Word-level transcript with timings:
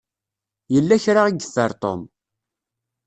Yella 0.73 1.03
kra 1.03 1.21
i 1.27 1.33
yeffer 1.35 1.71
Tom. 1.81 2.01